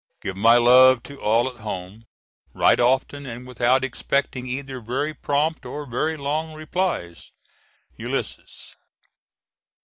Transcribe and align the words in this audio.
Give 0.23 0.35
my 0.35 0.57
love 0.57 1.03
to 1.03 1.21
all 1.21 1.47
at 1.47 1.57
home. 1.61 2.05
Write 2.55 2.79
often 2.79 3.27
and 3.27 3.45
without 3.45 3.83
expecting 3.83 4.47
either 4.47 4.79
very 4.81 5.13
prompt 5.13 5.63
or 5.63 5.85
very 5.85 6.17
long 6.17 6.55
replies. 6.55 7.33
ULYS. 7.99 8.75